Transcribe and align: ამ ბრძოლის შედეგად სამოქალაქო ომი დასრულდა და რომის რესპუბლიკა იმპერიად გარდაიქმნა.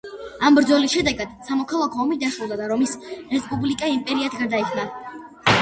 ამ 0.47 0.55
ბრძოლის 0.59 0.93
შედეგად 0.95 1.35
სამოქალაქო 1.49 2.01
ომი 2.05 2.17
დასრულდა 2.23 2.57
და 2.63 2.71
რომის 2.73 2.97
რესპუბლიკა 3.35 3.91
იმპერიად 3.99 4.39
გარდაიქმნა. 4.41 4.89